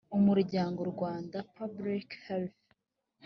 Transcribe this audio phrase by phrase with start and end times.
[0.17, 2.63] umuryango rwanda public health